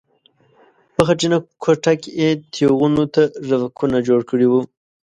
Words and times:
په 0.95 1.01
خټینه 1.07 1.37
کوټه 1.63 1.93
کې 2.01 2.09
یې 2.21 2.29
تیغونو 2.53 3.03
ته 3.13 3.21
رپکونه 3.49 3.97
جوړ 4.07 4.19
کړي 4.29 4.47
وو. 4.51 4.61